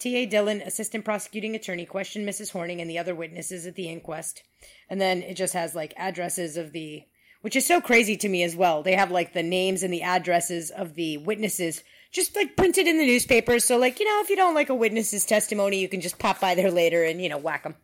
T.A. 0.00 0.26
Dillon, 0.26 0.62
assistant 0.62 1.04
prosecuting 1.04 1.54
attorney, 1.54 1.84
questioned 1.84 2.28
Mrs. 2.28 2.50
Horning 2.50 2.80
and 2.80 2.90
the 2.90 2.98
other 2.98 3.14
witnesses 3.14 3.66
at 3.66 3.74
the 3.74 3.88
inquest. 3.88 4.42
And 4.88 5.00
then 5.00 5.22
it 5.22 5.34
just 5.34 5.52
has 5.52 5.74
like 5.74 5.94
addresses 5.96 6.56
of 6.56 6.72
the, 6.72 7.04
which 7.42 7.54
is 7.54 7.66
so 7.66 7.80
crazy 7.80 8.16
to 8.16 8.28
me 8.28 8.42
as 8.42 8.56
well. 8.56 8.82
They 8.82 8.96
have 8.96 9.10
like 9.10 9.34
the 9.34 9.42
names 9.42 9.82
and 9.82 9.92
the 9.92 10.02
addresses 10.02 10.70
of 10.70 10.94
the 10.94 11.18
witnesses 11.18 11.84
just 12.12 12.34
like 12.34 12.56
printed 12.56 12.88
in 12.88 12.98
the 12.98 13.06
newspapers. 13.06 13.64
So, 13.64 13.78
like, 13.78 14.00
you 14.00 14.06
know, 14.06 14.20
if 14.22 14.30
you 14.30 14.36
don't 14.36 14.54
like 14.54 14.68
a 14.68 14.74
witness's 14.74 15.24
testimony, 15.24 15.78
you 15.78 15.88
can 15.88 16.00
just 16.00 16.18
pop 16.18 16.40
by 16.40 16.54
there 16.54 16.70
later 16.70 17.04
and, 17.04 17.22
you 17.22 17.28
know, 17.28 17.38
whack 17.38 17.62
them. 17.62 17.76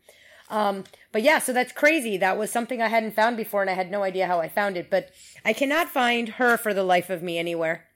Um, 0.48 0.84
but 1.12 1.22
yeah, 1.22 1.38
so 1.38 1.52
that's 1.52 1.72
crazy. 1.72 2.16
That 2.16 2.38
was 2.38 2.50
something 2.50 2.80
I 2.80 2.88
hadn't 2.88 3.14
found 3.14 3.36
before, 3.36 3.62
and 3.62 3.70
I 3.70 3.74
had 3.74 3.90
no 3.90 4.02
idea 4.02 4.26
how 4.26 4.40
I 4.40 4.48
found 4.48 4.76
it. 4.76 4.90
But 4.90 5.10
I 5.44 5.52
cannot 5.52 5.88
find 5.88 6.28
her 6.30 6.56
for 6.56 6.72
the 6.72 6.84
life 6.84 7.10
of 7.10 7.22
me 7.22 7.38
anywhere, 7.38 7.86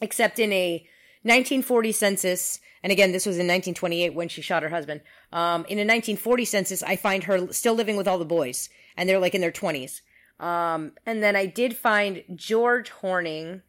except 0.00 0.38
in 0.38 0.52
a 0.52 0.86
1940 1.28 1.92
census. 1.92 2.60
And 2.82 2.92
again, 2.92 3.12
this 3.12 3.26
was 3.26 3.36
in 3.36 3.46
1928 3.46 4.14
when 4.14 4.28
she 4.28 4.42
shot 4.42 4.62
her 4.62 4.68
husband. 4.68 5.00
Um, 5.32 5.64
in 5.66 5.78
a 5.78 5.82
1940 5.82 6.44
census, 6.44 6.82
I 6.82 6.96
find 6.96 7.24
her 7.24 7.52
still 7.52 7.74
living 7.74 7.96
with 7.96 8.08
all 8.08 8.18
the 8.18 8.24
boys, 8.24 8.68
and 8.96 9.08
they're 9.08 9.18
like 9.18 9.34
in 9.34 9.40
their 9.40 9.52
20s. 9.52 10.00
Um, 10.40 10.92
and 11.04 11.22
then 11.22 11.34
I 11.36 11.46
did 11.46 11.76
find 11.76 12.22
George 12.34 12.90
Horning, 12.90 13.62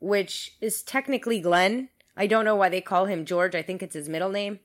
which 0.00 0.56
is 0.60 0.82
technically 0.82 1.40
Glenn. 1.40 1.90
I 2.16 2.26
don't 2.26 2.44
know 2.44 2.56
why 2.56 2.68
they 2.68 2.80
call 2.80 3.06
him 3.06 3.24
George. 3.24 3.54
I 3.54 3.62
think 3.62 3.82
it's 3.82 3.94
his 3.94 4.08
middle 4.08 4.30
name. 4.30 4.60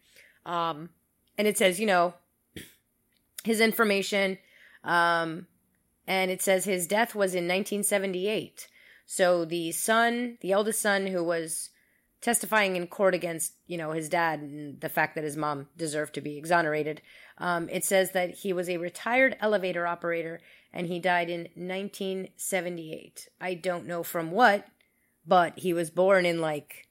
Um, 0.45 0.89
and 1.37 1.47
it 1.47 1.57
says, 1.57 1.79
you 1.79 1.85
know, 1.85 2.13
his 3.43 3.59
information. 3.59 4.37
Um, 4.83 5.47
and 6.07 6.31
it 6.31 6.41
says 6.41 6.65
his 6.65 6.87
death 6.87 7.13
was 7.13 7.33
in 7.33 7.43
1978. 7.43 8.67
So 9.05 9.45
the 9.45 9.71
son, 9.71 10.37
the 10.41 10.53
eldest 10.53 10.81
son 10.81 11.07
who 11.07 11.23
was 11.23 11.69
testifying 12.21 12.75
in 12.75 12.87
court 12.87 13.13
against, 13.13 13.53
you 13.67 13.77
know, 13.77 13.91
his 13.91 14.09
dad 14.09 14.39
and 14.39 14.81
the 14.81 14.89
fact 14.89 15.15
that 15.15 15.23
his 15.23 15.37
mom 15.37 15.67
deserved 15.77 16.13
to 16.15 16.21
be 16.21 16.37
exonerated, 16.37 17.01
um, 17.37 17.69
it 17.69 17.83
says 17.83 18.11
that 18.11 18.35
he 18.35 18.53
was 18.53 18.69
a 18.69 18.77
retired 18.77 19.37
elevator 19.39 19.85
operator 19.85 20.39
and 20.73 20.87
he 20.87 20.99
died 20.99 21.29
in 21.29 21.41
1978. 21.55 23.29
I 23.39 23.53
don't 23.53 23.85
know 23.85 24.03
from 24.03 24.31
what, 24.31 24.67
but 25.25 25.59
he 25.59 25.73
was 25.73 25.89
born 25.89 26.25
in 26.25 26.41
like 26.41 26.87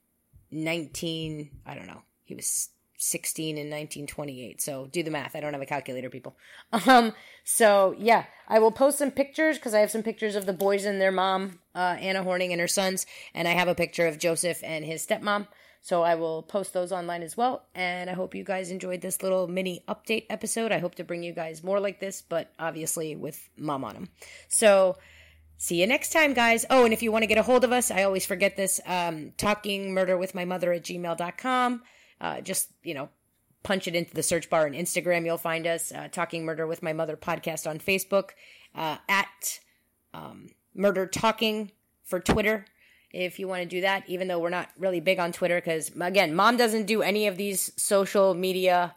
19, 0.50 1.50
I 1.66 1.74
don't 1.74 1.86
know. 1.86 2.02
He 2.24 2.34
was 2.34 2.70
16 2.98 3.56
in 3.56 3.66
1928. 3.66 4.60
So 4.60 4.86
do 4.86 5.02
the 5.02 5.10
math. 5.10 5.36
I 5.36 5.40
don't 5.40 5.52
have 5.52 5.62
a 5.62 5.66
calculator, 5.66 6.10
people. 6.10 6.36
Um, 6.86 7.14
so 7.42 7.94
yeah, 7.98 8.24
I 8.48 8.58
will 8.58 8.70
post 8.70 8.98
some 8.98 9.10
pictures 9.10 9.56
because 9.56 9.74
I 9.74 9.80
have 9.80 9.90
some 9.90 10.02
pictures 10.02 10.36
of 10.36 10.46
the 10.46 10.52
boys 10.52 10.84
and 10.84 11.00
their 11.00 11.12
mom, 11.12 11.58
uh, 11.74 11.96
Anna 11.98 12.22
Horning 12.22 12.52
and 12.52 12.60
her 12.60 12.68
sons, 12.68 13.06
and 13.34 13.48
I 13.48 13.52
have 13.52 13.68
a 13.68 13.74
picture 13.74 14.06
of 14.06 14.18
Joseph 14.18 14.60
and 14.62 14.84
his 14.84 15.04
stepmom. 15.06 15.46
So 15.86 16.02
I 16.02 16.16
will 16.16 16.42
post 16.42 16.72
those 16.72 16.90
online 16.90 17.22
as 17.22 17.36
well. 17.36 17.66
And 17.72 18.10
I 18.10 18.14
hope 18.14 18.34
you 18.34 18.42
guys 18.42 18.72
enjoyed 18.72 19.00
this 19.00 19.22
little 19.22 19.46
mini 19.46 19.84
update 19.88 20.26
episode. 20.28 20.72
I 20.72 20.78
hope 20.78 20.96
to 20.96 21.04
bring 21.04 21.22
you 21.22 21.32
guys 21.32 21.62
more 21.62 21.78
like 21.78 22.00
this, 22.00 22.22
but 22.22 22.52
obviously 22.58 23.14
with 23.14 23.48
mom 23.56 23.84
on 23.84 23.94
them. 23.94 24.08
So 24.48 24.96
see 25.58 25.80
you 25.80 25.86
next 25.86 26.10
time, 26.10 26.34
guys. 26.34 26.64
Oh, 26.70 26.84
and 26.84 26.92
if 26.92 27.02
you 27.02 27.12
want 27.12 27.22
to 27.22 27.28
get 27.28 27.38
a 27.38 27.42
hold 27.44 27.62
of 27.62 27.70
us, 27.70 27.92
I 27.92 28.02
always 28.02 28.26
forget 28.26 28.56
this, 28.56 28.80
um, 28.84 29.30
talking 29.36 29.94
murder 29.94 30.18
with 30.18 30.34
my 30.34 30.44
mother 30.44 30.72
at 30.72 30.82
gmail.com. 30.82 31.82
Uh, 32.20 32.40
just, 32.40 32.70
you 32.82 32.94
know, 32.94 33.08
punch 33.62 33.88
it 33.88 33.96
into 33.96 34.14
the 34.14 34.22
search 34.22 34.48
bar 34.48 34.66
on 34.66 34.72
Instagram. 34.72 35.24
You'll 35.24 35.38
find 35.38 35.66
us 35.66 35.92
uh, 35.92 36.08
Talking 36.10 36.44
Murder 36.44 36.66
with 36.66 36.82
My 36.82 36.92
Mother 36.92 37.16
podcast 37.16 37.68
on 37.68 37.78
Facebook, 37.78 38.30
uh, 38.74 38.98
at 39.08 39.60
um, 40.14 40.50
Murder 40.74 41.06
Talking 41.06 41.72
for 42.04 42.20
Twitter. 42.20 42.64
If 43.12 43.38
you 43.38 43.48
want 43.48 43.62
to 43.62 43.68
do 43.68 43.80
that, 43.80 44.04
even 44.08 44.28
though 44.28 44.38
we're 44.38 44.50
not 44.50 44.68
really 44.78 45.00
big 45.00 45.18
on 45.18 45.32
Twitter, 45.32 45.56
because 45.56 45.90
again, 46.00 46.34
mom 46.34 46.56
doesn't 46.56 46.86
do 46.86 47.02
any 47.02 47.26
of 47.26 47.36
these 47.36 47.72
social 47.76 48.34
media. 48.34 48.94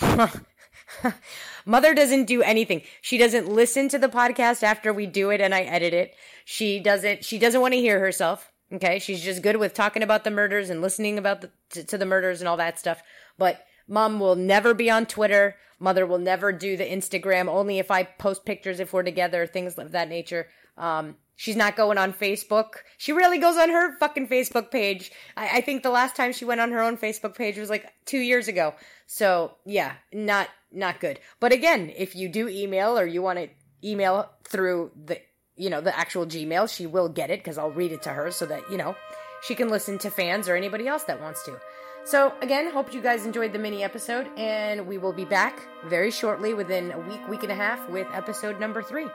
Mother 1.66 1.94
doesn't 1.94 2.26
do 2.26 2.42
anything. 2.42 2.82
She 3.00 3.18
doesn't 3.18 3.48
listen 3.48 3.88
to 3.88 3.98
the 3.98 4.08
podcast 4.08 4.62
after 4.62 4.92
we 4.92 5.06
do 5.06 5.30
it 5.30 5.40
and 5.40 5.54
I 5.54 5.62
edit 5.62 5.94
it. 5.94 6.14
She 6.44 6.80
doesn't. 6.80 7.24
She 7.24 7.38
doesn't 7.38 7.60
want 7.60 7.72
to 7.74 7.80
hear 7.80 7.98
herself. 8.00 8.51
Okay, 8.72 8.98
she's 8.98 9.22
just 9.22 9.42
good 9.42 9.56
with 9.56 9.74
talking 9.74 10.02
about 10.02 10.24
the 10.24 10.30
murders 10.30 10.70
and 10.70 10.80
listening 10.80 11.18
about 11.18 11.42
the 11.42 11.50
to, 11.70 11.84
to 11.84 11.98
the 11.98 12.06
murders 12.06 12.40
and 12.40 12.48
all 12.48 12.56
that 12.56 12.78
stuff. 12.78 13.02
But 13.36 13.64
mom 13.86 14.18
will 14.18 14.36
never 14.36 14.72
be 14.72 14.90
on 14.90 15.04
Twitter. 15.04 15.56
Mother 15.78 16.06
will 16.06 16.18
never 16.18 16.52
do 16.52 16.76
the 16.76 16.84
Instagram. 16.84 17.48
Only 17.48 17.78
if 17.78 17.90
I 17.90 18.04
post 18.04 18.44
pictures 18.44 18.80
if 18.80 18.92
we're 18.92 19.02
together, 19.02 19.46
things 19.46 19.74
of 19.74 19.92
that 19.92 20.08
nature. 20.08 20.48
Um, 20.78 21.16
she's 21.36 21.56
not 21.56 21.76
going 21.76 21.98
on 21.98 22.14
Facebook. 22.14 22.76
She 22.96 23.12
really 23.12 23.38
goes 23.38 23.56
on 23.56 23.68
her 23.68 23.96
fucking 23.98 24.28
Facebook 24.28 24.70
page. 24.70 25.12
I, 25.36 25.58
I 25.58 25.60
think 25.60 25.82
the 25.82 25.90
last 25.90 26.16
time 26.16 26.32
she 26.32 26.44
went 26.44 26.60
on 26.60 26.70
her 26.70 26.82
own 26.82 26.96
Facebook 26.96 27.34
page 27.34 27.58
was 27.58 27.68
like 27.68 27.92
two 28.06 28.20
years 28.20 28.48
ago. 28.48 28.74
So 29.06 29.56
yeah, 29.66 29.94
not 30.12 30.48
not 30.70 31.00
good. 31.00 31.20
But 31.40 31.52
again, 31.52 31.92
if 31.94 32.16
you 32.16 32.28
do 32.28 32.48
email 32.48 32.98
or 32.98 33.04
you 33.04 33.20
want 33.20 33.38
to 33.38 33.48
email 33.84 34.30
through 34.44 34.92
the 35.04 35.20
you 35.56 35.70
know, 35.70 35.80
the 35.80 35.96
actual 35.96 36.26
Gmail, 36.26 36.74
she 36.74 36.86
will 36.86 37.08
get 37.08 37.30
it 37.30 37.40
because 37.40 37.58
I'll 37.58 37.70
read 37.70 37.92
it 37.92 38.02
to 38.02 38.10
her 38.10 38.30
so 38.30 38.46
that, 38.46 38.62
you 38.70 38.76
know, 38.76 38.96
she 39.42 39.54
can 39.54 39.68
listen 39.68 39.98
to 39.98 40.10
fans 40.10 40.48
or 40.48 40.56
anybody 40.56 40.86
else 40.86 41.04
that 41.04 41.20
wants 41.20 41.44
to. 41.44 41.58
So, 42.04 42.32
again, 42.42 42.70
hope 42.72 42.92
you 42.92 43.00
guys 43.00 43.26
enjoyed 43.26 43.52
the 43.52 43.60
mini 43.60 43.84
episode, 43.84 44.26
and 44.36 44.88
we 44.88 44.98
will 44.98 45.12
be 45.12 45.24
back 45.24 45.60
very 45.86 46.10
shortly 46.10 46.52
within 46.52 46.90
a 46.90 46.98
week, 46.98 47.28
week 47.28 47.42
and 47.44 47.52
a 47.52 47.54
half 47.54 47.88
with 47.90 48.08
episode 48.12 48.58
number 48.58 48.82
three. 48.82 49.06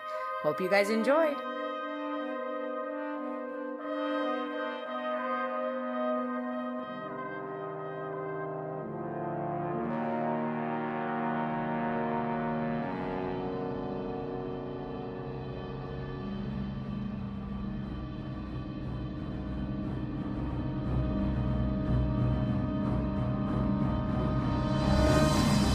Hope 0.41 0.61
you 0.61 0.69
guys 0.69 0.89
enjoyed. 0.89 1.35